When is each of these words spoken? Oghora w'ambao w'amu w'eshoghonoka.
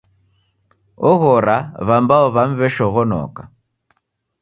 Oghora 1.09 1.57
w'ambao 1.87 2.27
w'amu 2.35 2.55
w'eshoghonoka. 2.59 3.43